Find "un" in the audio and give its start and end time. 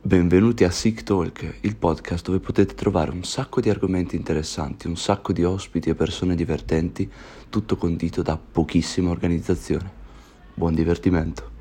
3.10-3.24, 4.86-4.96